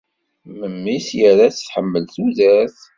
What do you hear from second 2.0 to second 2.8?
tudert.